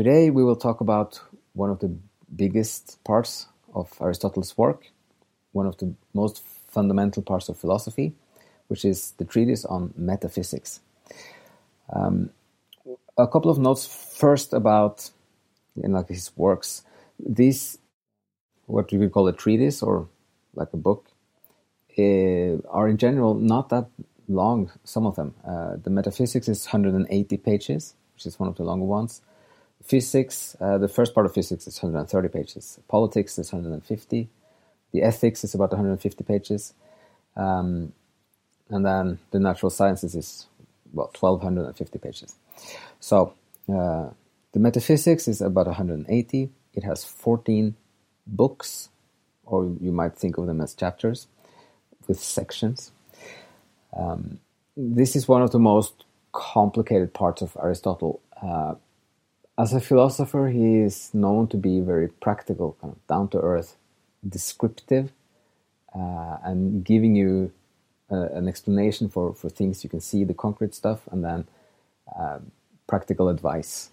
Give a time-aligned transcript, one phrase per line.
[0.00, 1.20] Today we will talk about
[1.52, 1.94] one of the
[2.34, 4.86] biggest parts of Aristotle's work,
[5.52, 8.14] one of the most fundamental parts of philosophy,
[8.68, 10.80] which is the treatise on metaphysics.
[11.92, 12.30] Um,
[13.18, 13.84] a couple of notes
[14.16, 15.10] first about
[15.76, 16.82] you know, like his works.
[17.18, 17.76] These,
[18.64, 20.08] what you could call a treatise or
[20.54, 21.10] like a book,
[21.98, 23.90] uh, are in general not that
[24.28, 24.70] long.
[24.82, 25.34] Some of them.
[25.46, 29.20] Uh, the Metaphysics is 180 pages, which is one of the longer ones.
[29.84, 32.78] Physics, uh, the first part of physics is 130 pages.
[32.88, 34.28] Politics is 150.
[34.92, 36.74] The ethics is about 150 pages.
[37.36, 37.92] Um,
[38.68, 40.46] and then the natural sciences is,
[40.92, 42.34] about 1250 pages.
[42.98, 43.34] So
[43.68, 44.10] uh,
[44.52, 46.50] the metaphysics is about 180.
[46.74, 47.74] It has 14
[48.26, 48.88] books,
[49.44, 51.26] or you might think of them as chapters,
[52.06, 52.92] with sections.
[53.96, 54.40] Um,
[54.76, 58.20] this is one of the most complicated parts of Aristotle.
[58.40, 58.74] Uh,
[59.60, 63.76] as a philosopher, he is known to be very practical, kind of down to earth,
[64.26, 65.12] descriptive,
[65.94, 67.52] uh, and giving you
[68.10, 71.46] uh, an explanation for, for things you can see, the concrete stuff, and then
[72.18, 72.38] uh,
[72.86, 73.90] practical advice.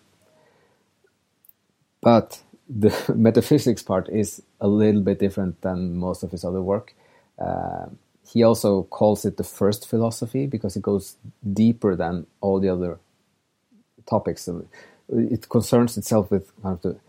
[2.02, 6.96] But the metaphysics part is a little bit different than most of his other work.
[7.38, 7.88] Uh,
[8.32, 11.18] he also calls it the first philosophy because it goes
[11.54, 13.00] deeper than all the other
[14.06, 14.48] topics
[15.12, 17.00] Uh, it concerns itself with kind of the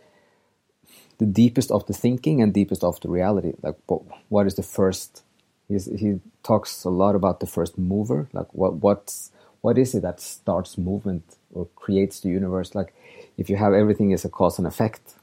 [1.18, 3.52] the deepest of the thinking and deepest of the reality.
[3.62, 5.24] Like, what, what is the first?
[5.68, 8.28] He's, he talks a lot about the first mover.
[8.32, 12.74] Like, what what's what is it that starts movement or creates the universe?
[12.74, 12.94] Like,
[13.36, 15.14] if you have everything as a cause and effect,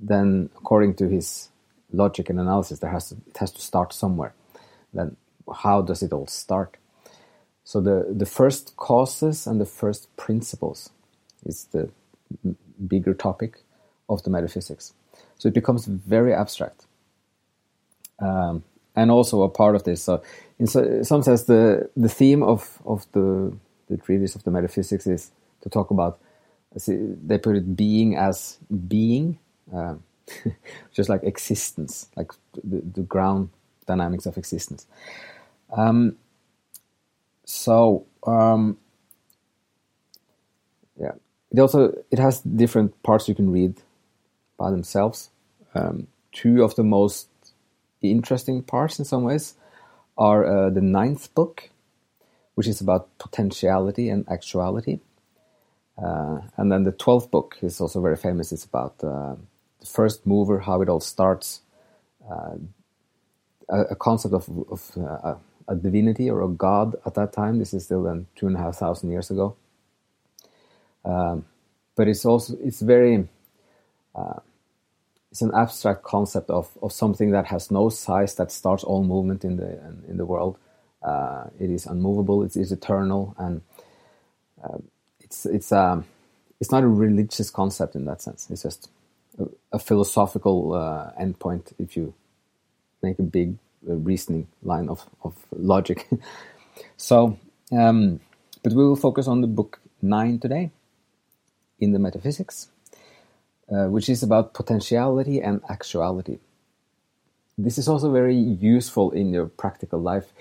[0.00, 1.48] then according to his
[1.92, 4.34] logic and analysis, there has to, it has to start somewhere.
[4.92, 5.16] Then,
[5.62, 6.76] how does it all start?
[7.62, 10.90] So the the first causes and the first principles
[11.44, 11.90] is the
[12.86, 13.58] bigger topic
[14.08, 14.92] of the metaphysics.
[15.38, 16.86] So it becomes very abstract.
[18.18, 18.64] Um,
[18.96, 20.02] and also a part of this.
[20.02, 20.22] So,
[20.58, 23.52] in some sense, the the theme of of the
[23.88, 25.30] the treatise of the metaphysics is
[25.62, 26.18] to talk about.
[26.86, 29.38] They put it being as being,
[29.72, 30.02] um,
[30.92, 33.50] just like existence, like the, the ground
[33.86, 34.86] dynamics of existence.
[35.76, 36.16] Um,
[37.44, 38.78] so um,
[40.98, 41.12] yeah,
[41.54, 43.76] it also it has different parts you can read
[44.56, 45.30] by themselves.
[45.74, 47.28] Um, two of the most
[48.02, 49.54] interesting parts, in some ways,
[50.18, 51.70] are uh, the ninth book,
[52.56, 54.98] which is about potentiality and actuality,
[55.96, 58.50] uh, and then the twelfth book is also very famous.
[58.50, 59.36] It's about uh,
[59.78, 61.60] the first mover, how it all starts,
[62.28, 62.56] uh,
[63.68, 65.34] a, a, concept of, of uh,
[65.68, 67.60] a divinity or a god at that time.
[67.60, 69.56] This is still then two and a half thousand years ago
[71.04, 71.44] um,
[71.96, 73.28] but it's also it's very
[74.14, 74.40] uh,
[75.30, 79.44] it's an abstract concept of, of something that has no size that starts all movement
[79.44, 79.78] in the
[80.08, 80.56] in the world.
[81.02, 82.42] Uh, it is unmovable.
[82.42, 83.62] It is eternal, and
[84.62, 84.78] uh,
[85.20, 86.06] it's it's um
[86.60, 88.48] it's not a religious concept in that sense.
[88.50, 88.88] It's just
[89.38, 91.72] a, a philosophical uh, endpoint.
[91.78, 92.14] If you
[93.02, 93.58] make a big
[93.88, 96.08] uh, reasoning line of of logic,
[96.96, 97.38] so
[97.72, 98.20] um,
[98.62, 100.70] but we will focus on the book nine today
[101.78, 102.68] in the metaphysics,
[103.70, 106.38] uh, which is about potentiality and actuality.
[107.56, 110.32] This is also very useful in your practical life.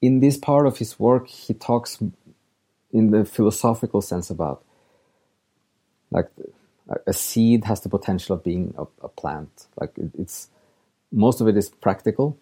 [0.00, 2.02] In this part of his work, he talks
[2.92, 4.64] in the philosophical sense about
[6.10, 6.28] like
[7.06, 9.66] a seed has the potential of being a, a plant.
[9.80, 10.48] Like it's
[11.10, 12.36] most of it is practical,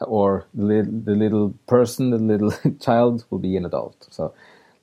[0.00, 4.06] or the, the little person, the little child will be an adult.
[4.10, 4.34] So,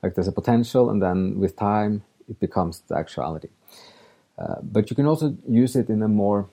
[0.03, 3.47] like there's a potential, and then with time, it becomes the actuality.
[4.37, 6.49] Uh, but you can also use it in a more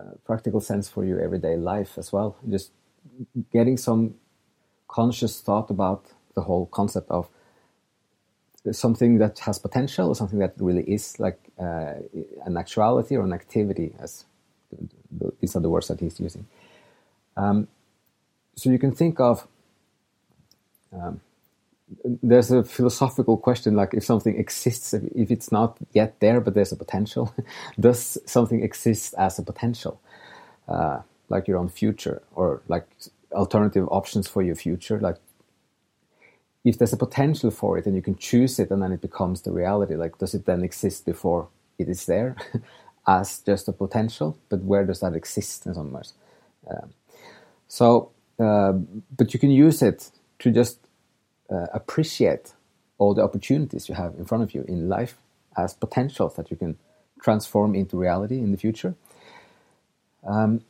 [0.00, 2.36] uh, practical sense for your everyday life as well.
[2.48, 2.70] Just
[3.52, 4.14] getting some
[4.88, 7.28] conscious thought about the whole concept of
[8.72, 11.94] something that has potential or something that really is like uh,
[12.44, 14.24] an actuality or an activity, as
[15.40, 16.46] these are the words that he's using.
[17.36, 17.68] Um,
[18.56, 19.46] so you can think of
[20.92, 21.20] um,
[22.04, 26.72] there's a philosophical question like if something exists if it's not yet there but there's
[26.72, 27.32] a potential
[27.80, 30.00] does something exist as a potential?
[30.68, 32.86] Uh, like your own future or like
[33.32, 35.16] alternative options for your future like
[36.64, 39.42] if there's a potential for it and you can choose it and then it becomes
[39.42, 41.48] the reality like does it then exist before
[41.78, 42.36] it is there
[43.06, 44.36] as just a potential?
[44.48, 46.12] But where does that exist in some ways?
[46.68, 46.90] Um,
[47.68, 48.72] so uh,
[49.16, 50.10] but you can use it
[50.40, 50.78] to just
[51.50, 52.52] uh, appreciate
[52.98, 55.16] all the opportunities you have in front of you in life
[55.56, 56.76] as potentials that you can
[57.22, 58.94] transform into reality in the future.
[60.26, 60.62] Um,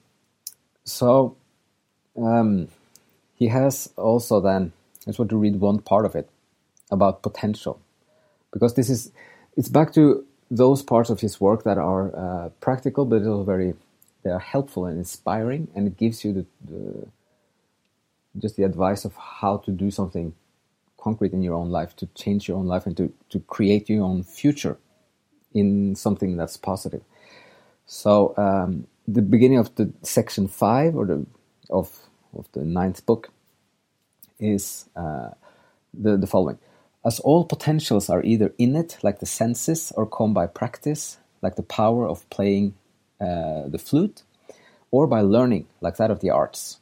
[0.85, 1.37] so
[2.17, 2.69] um,
[3.37, 6.29] he has also then, I just want to read one part of it
[6.91, 7.81] about potential,
[8.53, 9.11] because this is,
[9.57, 13.75] it's back to those parts of his work that are uh, practical, but also very,
[14.23, 17.07] they are helpful and inspiring, and it gives you the, the
[18.39, 20.35] just the advice of how to do something
[21.07, 24.05] concrete in your own life, to change your own life, and to, to create your
[24.11, 24.77] own future
[25.55, 27.03] in something that's positive.
[27.87, 31.27] So um, the beginning of the section five or the
[31.71, 31.89] of
[32.39, 33.31] of the ninth book
[34.39, 35.31] is uh,
[36.05, 36.59] the the following:
[37.05, 41.69] As all potentials are either innate, like the senses, or come by practice, like the
[41.81, 42.75] power of playing
[43.21, 44.25] uh, the flute,
[44.91, 46.81] or by learning, like that of the arts.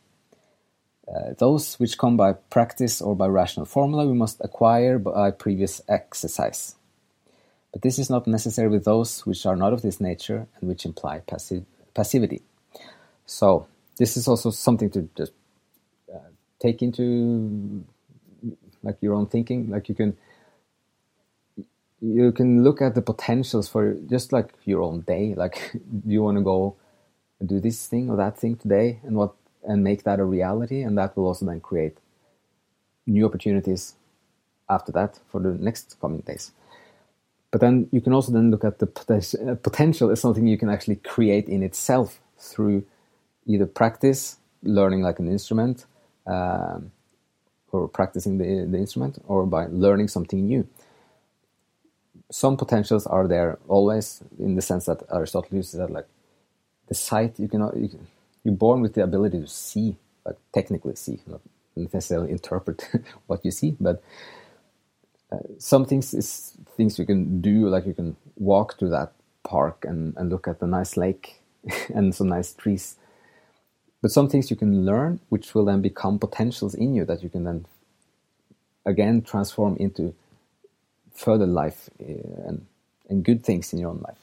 [1.07, 5.83] Uh, those which come by practice or by rational formula we must acquire by previous
[5.87, 6.77] exercise.
[7.73, 10.87] But this is not necessary with those which are not of this nature and which
[10.87, 12.41] imply passive, passivity.
[13.27, 13.67] So
[13.99, 15.33] this is also something to just
[16.13, 16.31] uh,
[16.61, 17.85] take into
[18.83, 19.71] like your own thinking.
[19.71, 20.17] Like you can
[22.01, 25.35] you can look at the potentials for just like your own day.
[25.35, 26.77] Like, do you want to go
[27.45, 29.35] do this thing or that thing today, and what
[29.67, 31.99] and make that a reality, and that will also then create
[33.07, 33.95] new opportunities
[34.69, 36.53] after that for the next coming days.
[37.51, 38.87] But then you can also then look at the
[39.49, 42.85] uh, potential as something you can actually create in itself through
[43.47, 45.87] either practice, learning like an instrument,
[46.27, 46.91] um,
[47.71, 50.67] or practicing the, the instrument, or by learning something new.
[52.31, 56.09] Some potentials are there always in the sense that Aristotle uses that like
[56.89, 58.07] the sight you cannot you can
[58.45, 61.41] you're born with the ability to see, like technically see, not
[61.77, 62.89] necessarily interpret
[63.27, 64.03] what you see, but
[65.33, 69.13] uh, some things is things you can do, like you can walk to that
[69.43, 71.41] park and, and look at the nice lake
[71.95, 72.97] and some nice trees.
[74.03, 77.31] But some things you can learn, which will then become potentials in you that you
[77.31, 77.67] can then
[78.85, 80.15] again transform into
[81.15, 82.67] further life uh, and,
[83.09, 84.19] and good things in your own life.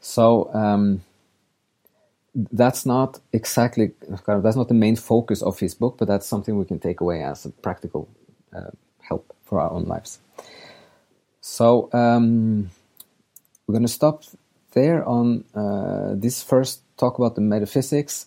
[0.00, 1.02] So, um,
[2.34, 3.92] that's not exactly
[4.24, 6.78] kind of that's not the main focus of his book, but that's something we can
[6.78, 8.08] take away as a practical
[8.54, 8.70] uh,
[9.00, 10.18] help for our own lives.
[11.40, 12.70] So um,
[13.66, 14.24] we're going to stop
[14.72, 18.26] there on uh, this first talk about the metaphysics.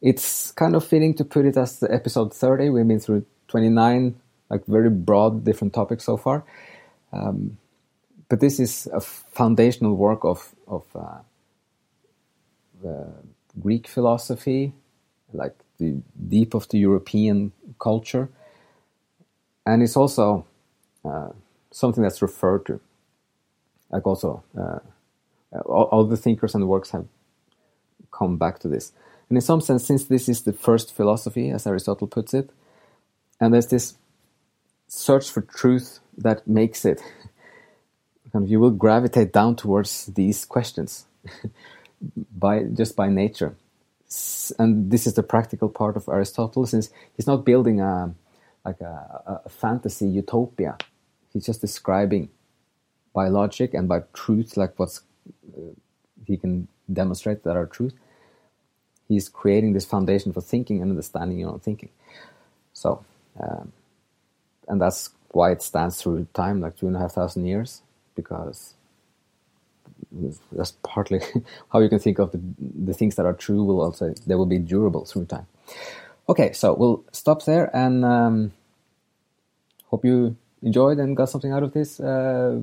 [0.00, 2.70] It's kind of fitting to put it as the episode 30.
[2.70, 4.16] We've been through 29,
[4.50, 6.44] like very broad, different topics so far.
[7.12, 7.58] Um,
[8.28, 11.18] but this is a foundational work of of uh,
[13.60, 14.72] Greek philosophy,
[15.32, 18.28] like the deep of the European culture,
[19.66, 20.46] and it's also
[21.04, 21.30] uh,
[21.70, 22.80] something that's referred to.
[23.90, 24.78] Like also, uh,
[25.64, 27.06] all, all, the thinkers and works have
[28.10, 28.92] come back to this.
[29.28, 32.50] And in some sense, since this is the first philosophy, as Aristotle puts it,
[33.40, 33.94] and there's this
[34.88, 37.00] search for truth that makes it,
[38.32, 41.06] kind of, you will gravitate down towards these questions.
[42.36, 43.56] by just by nature.
[44.58, 48.14] And this is the practical part of Aristotle, since he's not building a
[48.64, 50.76] like a, a fantasy utopia.
[51.32, 52.30] He's just describing
[53.12, 55.00] by logic and by truth, like what's
[55.56, 55.72] uh,
[56.26, 57.94] he can demonstrate that are truth.
[59.08, 61.90] He's creating this foundation for thinking and understanding your own thinking.
[62.72, 63.04] So,
[63.38, 63.72] um,
[64.68, 67.82] and that's why it stands through time, like two and a half thousand years,
[68.14, 68.74] because
[70.52, 71.20] that's partly
[71.72, 74.46] how you can think of the, the things that are true will also they will
[74.46, 75.46] be durable through time
[76.26, 78.52] Okay, so we'll stop there and um,
[79.86, 82.00] hope you enjoyed and got something out of this.
[82.00, 82.60] Uh,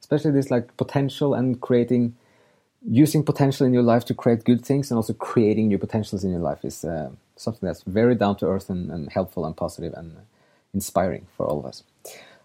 [0.00, 2.16] especially this like potential and creating,
[2.86, 6.30] using potential in your life to create good things and also creating new potentials in
[6.30, 9.94] your life is uh, something that's very down to earth and, and, helpful and positive
[9.94, 10.16] and
[10.74, 11.84] inspiring for all of us.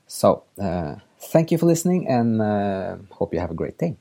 [0.05, 3.97] So, uh, thank you for listening and uh, hope you have a great day.